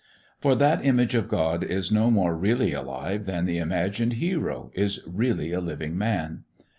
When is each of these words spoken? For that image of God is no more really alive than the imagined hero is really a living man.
For 0.39 0.55
that 0.55 0.83
image 0.83 1.13
of 1.13 1.27
God 1.29 1.63
is 1.63 1.91
no 1.91 2.09
more 2.09 2.35
really 2.35 2.73
alive 2.73 3.27
than 3.27 3.45
the 3.45 3.59
imagined 3.59 4.13
hero 4.13 4.71
is 4.73 4.99
really 5.05 5.51
a 5.51 5.61
living 5.61 5.95
man. 5.95 6.43